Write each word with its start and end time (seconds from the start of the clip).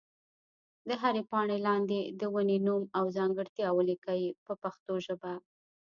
د 0.87 0.89
هرې 1.01 1.21
پاڼې 1.31 1.57
لاندې 1.67 1.99
د 2.19 2.21
ونې 2.33 2.57
نوم 2.67 2.83
او 2.97 3.05
ځانګړتیا 3.17 3.67
ولیکئ 3.77 4.23
په 4.45 4.53
پښتو 4.63 4.93
ژبه. 5.05 5.33